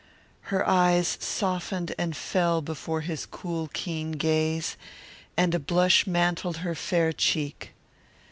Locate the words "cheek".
7.13-7.71